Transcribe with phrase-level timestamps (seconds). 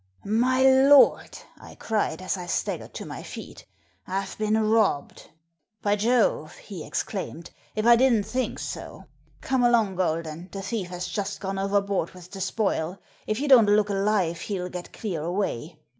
[0.17, 3.67] "* My lord,' I cried, as I staggered to my feet,'
[4.07, 5.29] I've been robbed.'
[5.83, 9.03] "*By Jove,' he exclaimed, *if I didn't think sa
[9.41, 9.97] Come along.
[9.97, 13.89] Golden, the thief has just gone over board with the spoil— ^if you don't look
[13.91, 15.77] alive hell get clear away.'